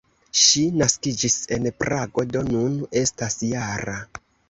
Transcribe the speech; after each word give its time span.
Ŝi 0.43 0.63
naskiĝis 0.81 1.37
en 1.59 1.69
Prago, 1.83 2.27
do 2.35 2.45
nun 2.51 2.83
estas 3.07 3.41
-jara. 3.53 4.01